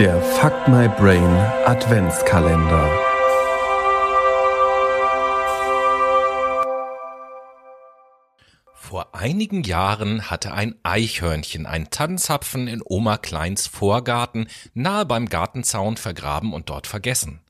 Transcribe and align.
Der 0.00 0.18
Fuck 0.22 0.66
My 0.66 0.88
Brain 0.88 1.22
Adventskalender. 1.66 2.88
Vor 8.72 9.14
einigen 9.14 9.62
Jahren 9.62 10.30
hatte 10.30 10.54
ein 10.54 10.76
Eichhörnchen 10.84 11.66
ein 11.66 11.90
Tannenzapfen 11.90 12.66
in 12.66 12.80
Oma 12.82 13.18
Kleins 13.18 13.66
Vorgarten 13.66 14.48
nahe 14.72 15.04
beim 15.04 15.28
Gartenzaun 15.28 15.98
vergraben 15.98 16.54
und 16.54 16.70
dort 16.70 16.86
vergessen. 16.86 17.42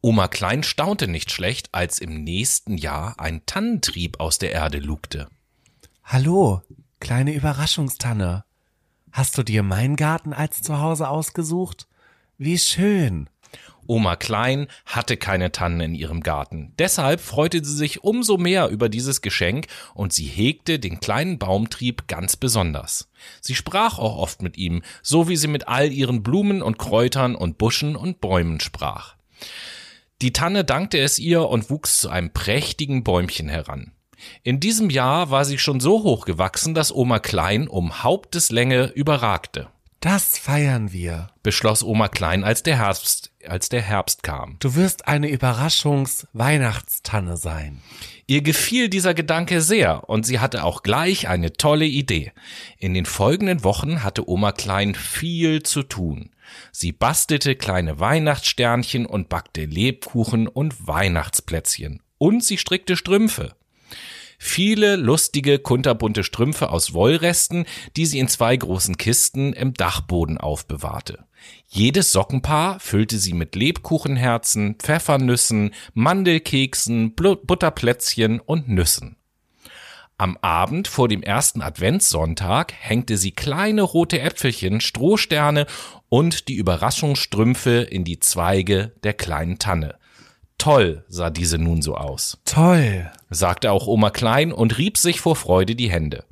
Oma 0.00 0.26
Klein 0.26 0.64
staunte 0.64 1.06
nicht 1.06 1.30
schlecht, 1.30 1.68
als 1.70 2.00
im 2.00 2.24
nächsten 2.24 2.76
Jahr 2.76 3.20
ein 3.20 3.46
Tannentrieb 3.46 4.18
aus 4.18 4.38
der 4.38 4.50
Erde 4.50 4.78
lugte. 4.78 5.28
Hallo, 6.02 6.60
kleine 6.98 7.32
Überraschungstanne. 7.32 8.42
Hast 9.14 9.38
du 9.38 9.44
dir 9.44 9.62
meinen 9.62 9.94
Garten 9.94 10.32
als 10.32 10.60
Zuhause 10.60 11.08
ausgesucht? 11.08 11.86
Wie 12.36 12.58
schön. 12.58 13.30
Oma 13.86 14.16
Klein 14.16 14.66
hatte 14.86 15.16
keine 15.16 15.52
Tannen 15.52 15.78
in 15.78 15.94
ihrem 15.94 16.20
Garten. 16.20 16.72
Deshalb 16.80 17.20
freute 17.20 17.64
sie 17.64 17.76
sich 17.76 18.02
umso 18.02 18.38
mehr 18.38 18.70
über 18.70 18.88
dieses 18.88 19.22
Geschenk 19.22 19.68
und 19.94 20.12
sie 20.12 20.26
hegte 20.26 20.80
den 20.80 20.98
kleinen 20.98 21.38
Baumtrieb 21.38 22.08
ganz 22.08 22.34
besonders. 22.34 23.08
Sie 23.40 23.54
sprach 23.54 24.00
auch 24.00 24.16
oft 24.16 24.42
mit 24.42 24.58
ihm, 24.58 24.82
so 25.00 25.28
wie 25.28 25.36
sie 25.36 25.46
mit 25.46 25.68
all 25.68 25.92
ihren 25.92 26.24
Blumen 26.24 26.60
und 26.60 26.80
Kräutern 26.80 27.36
und 27.36 27.56
Buschen 27.56 27.94
und 27.94 28.20
Bäumen 28.20 28.58
sprach. 28.58 29.14
Die 30.22 30.32
Tanne 30.32 30.64
dankte 30.64 30.98
es 30.98 31.20
ihr 31.20 31.48
und 31.48 31.70
wuchs 31.70 31.98
zu 31.98 32.08
einem 32.08 32.32
prächtigen 32.32 33.04
Bäumchen 33.04 33.48
heran. 33.48 33.93
In 34.42 34.60
diesem 34.60 34.90
Jahr 34.90 35.30
war 35.30 35.44
sie 35.44 35.58
schon 35.58 35.80
so 35.80 36.02
hoch 36.02 36.26
gewachsen, 36.26 36.74
dass 36.74 36.94
Oma 36.94 37.18
Klein 37.18 37.68
um 37.68 38.02
Haupteslänge 38.02 38.92
überragte. 38.94 39.68
Das 40.04 40.36
feiern 40.36 40.92
wir, 40.92 41.30
beschloss 41.42 41.82
Oma 41.82 42.08
Klein, 42.08 42.44
als 42.44 42.62
der 42.62 42.76
Herbst, 42.76 43.32
als 43.48 43.70
der 43.70 43.80
Herbst 43.80 44.22
kam. 44.22 44.58
Du 44.60 44.74
wirst 44.74 45.08
eine 45.08 45.30
Überraschungs-Weihnachtstanne 45.30 47.38
sein. 47.38 47.80
Ihr 48.26 48.42
gefiel 48.42 48.90
dieser 48.90 49.14
Gedanke 49.14 49.62
sehr 49.62 50.06
und 50.10 50.26
sie 50.26 50.40
hatte 50.40 50.64
auch 50.64 50.82
gleich 50.82 51.28
eine 51.28 51.54
tolle 51.54 51.86
Idee. 51.86 52.32
In 52.76 52.92
den 52.92 53.06
folgenden 53.06 53.64
Wochen 53.64 54.02
hatte 54.02 54.28
Oma 54.28 54.52
Klein 54.52 54.94
viel 54.94 55.62
zu 55.62 55.82
tun. 55.82 56.28
Sie 56.70 56.92
bastelte 56.92 57.56
kleine 57.56 57.98
Weihnachtssternchen 57.98 59.06
und 59.06 59.30
backte 59.30 59.64
Lebkuchen 59.64 60.48
und 60.48 60.86
Weihnachtsplätzchen. 60.86 62.02
Und 62.18 62.44
sie 62.44 62.58
strickte 62.58 62.96
Strümpfe. 62.96 63.54
Viele 64.46 64.96
lustige, 64.96 65.58
kunterbunte 65.58 66.22
Strümpfe 66.22 66.68
aus 66.68 66.92
Wollresten, 66.92 67.64
die 67.96 68.04
sie 68.04 68.18
in 68.18 68.28
zwei 68.28 68.54
großen 68.54 68.98
Kisten 68.98 69.54
im 69.54 69.72
Dachboden 69.72 70.36
aufbewahrte. 70.36 71.24
Jedes 71.66 72.12
Sockenpaar 72.12 72.78
füllte 72.78 73.16
sie 73.16 73.32
mit 73.32 73.56
Lebkuchenherzen, 73.56 74.74
Pfeffernüssen, 74.74 75.72
Mandelkeksen, 75.94 77.14
Butterplätzchen 77.14 78.38
und 78.38 78.68
Nüssen. 78.68 79.16
Am 80.18 80.36
Abend 80.42 80.88
vor 80.88 81.08
dem 81.08 81.22
ersten 81.22 81.62
Adventssonntag 81.62 82.74
hängte 82.78 83.16
sie 83.16 83.32
kleine 83.32 83.80
rote 83.80 84.20
Äpfelchen, 84.20 84.82
Strohsterne 84.82 85.66
und 86.10 86.48
die 86.48 86.56
Überraschungsstrümpfe 86.56 87.80
in 87.80 88.04
die 88.04 88.20
Zweige 88.20 88.92
der 89.04 89.14
kleinen 89.14 89.58
Tanne. 89.58 89.96
Toll 90.58 91.04
sah 91.08 91.30
diese 91.30 91.58
nun 91.58 91.82
so 91.82 91.96
aus. 91.96 92.38
Toll, 92.44 93.10
sagte 93.30 93.70
auch 93.70 93.86
Oma 93.86 94.10
Klein 94.10 94.52
und 94.52 94.78
rieb 94.78 94.96
sich 94.98 95.20
vor 95.20 95.36
Freude 95.36 95.74
die 95.74 95.90
Hände. 95.90 96.24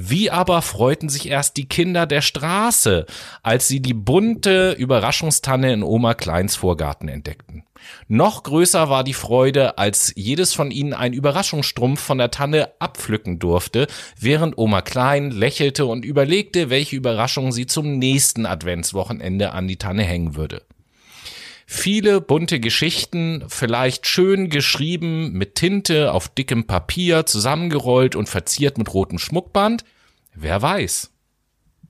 Wie 0.00 0.30
aber 0.30 0.62
freuten 0.62 1.08
sich 1.08 1.28
erst 1.28 1.56
die 1.56 1.68
Kinder 1.68 2.06
der 2.06 2.20
Straße, 2.20 3.06
als 3.42 3.66
sie 3.66 3.80
die 3.80 3.94
bunte 3.94 4.72
Überraschungstanne 4.72 5.72
in 5.72 5.82
Oma 5.82 6.14
Kleins 6.14 6.54
Vorgarten 6.54 7.08
entdeckten. 7.08 7.64
Noch 8.06 8.44
größer 8.44 8.88
war 8.90 9.02
die 9.02 9.14
Freude, 9.14 9.76
als 9.76 10.12
jedes 10.14 10.54
von 10.54 10.70
ihnen 10.70 10.92
einen 10.92 11.14
Überraschungsstrumpf 11.14 12.00
von 12.00 12.18
der 12.18 12.30
Tanne 12.30 12.70
abpflücken 12.78 13.40
durfte, 13.40 13.88
während 14.18 14.56
Oma 14.56 14.82
Klein 14.82 15.32
lächelte 15.32 15.86
und 15.86 16.04
überlegte, 16.04 16.70
welche 16.70 16.94
Überraschung 16.94 17.50
sie 17.50 17.66
zum 17.66 17.98
nächsten 17.98 18.46
Adventswochenende 18.46 19.52
an 19.52 19.66
die 19.66 19.78
Tanne 19.78 20.04
hängen 20.04 20.36
würde. 20.36 20.62
Viele 21.70 22.22
bunte 22.22 22.60
Geschichten, 22.60 23.44
vielleicht 23.46 24.06
schön 24.06 24.48
geschrieben 24.48 25.32
mit 25.32 25.56
Tinte 25.56 26.14
auf 26.14 26.30
dickem 26.30 26.66
Papier, 26.66 27.26
zusammengerollt 27.26 28.16
und 28.16 28.26
verziert 28.26 28.78
mit 28.78 28.94
rotem 28.94 29.18
Schmuckband? 29.18 29.84
Wer 30.32 30.62
weiß. 30.62 31.10